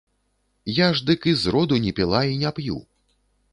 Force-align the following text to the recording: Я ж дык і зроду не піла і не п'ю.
Я 0.77 0.87
ж 0.99 1.05
дык 1.09 1.27
і 1.33 1.35
зроду 1.43 1.79
не 1.85 1.93
піла 2.01 2.25
і 2.33 2.43
не 2.47 2.55
п'ю. 2.61 2.81